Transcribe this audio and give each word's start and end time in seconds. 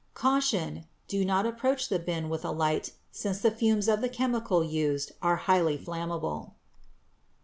Caution: 0.15 0.85
Do 1.07 1.23
not 1.23 1.45
approach 1.45 1.87
the 1.87 1.99
bin 1.99 2.27
with 2.27 2.43
a 2.43 2.49
light, 2.49 2.93
since 3.11 3.39
the 3.39 3.51
fumes 3.51 3.87
of 3.87 4.01
the 4.01 4.09
chemical 4.09 4.63
used 4.63 5.11
are 5.21 5.35
highly 5.45 5.77
inflammable. 5.77 6.55